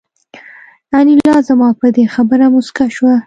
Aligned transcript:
انیلا 0.99 1.35
زما 1.47 1.69
په 1.79 1.87
دې 1.95 2.05
خبره 2.13 2.45
موسکه 2.53 2.85
شوه 2.95 3.15